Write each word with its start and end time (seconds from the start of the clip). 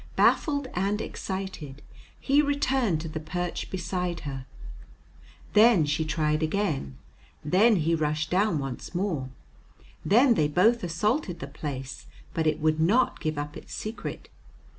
Baffled 0.15 0.67
and 0.73 0.99
excited, 0.99 1.83
he 2.19 2.41
returned 2.41 3.01
to 3.01 3.07
the 3.07 3.19
perch 3.19 3.69
beside 3.69 4.21
her. 4.21 4.47
Then 5.53 5.85
she 5.85 6.05
tried 6.05 6.41
again, 6.41 6.97
then 7.45 7.75
he 7.75 7.93
rushed 7.93 8.31
down 8.31 8.57
once 8.57 8.95
more, 8.95 9.29
then 10.03 10.33
they 10.33 10.47
both 10.47 10.83
assaulted 10.83 11.39
the 11.39 11.45
place, 11.45 12.07
but 12.33 12.47
it 12.47 12.59
would 12.59 12.79
not 12.79 13.19
give 13.19 13.37
up 13.37 13.55
its 13.55 13.75
secret. 13.75 14.29